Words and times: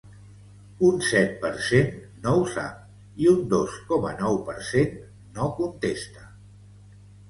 Un 0.87 0.95
set 1.07 1.35
per 1.43 1.51
cent 1.65 1.91
no 2.25 2.33
ho 2.39 2.49
sap 2.55 2.81
i 3.27 3.31
un 3.35 3.47
dos 3.55 3.79
coma 3.93 4.17
nou 4.25 4.43
per 4.51 4.59
cent 4.75 5.01
no 5.39 5.51
contesta. 5.65 6.31